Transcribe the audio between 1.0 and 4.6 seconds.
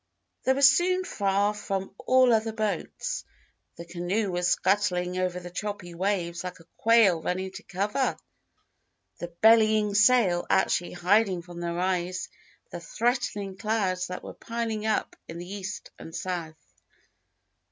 far from all other boats, the canoe was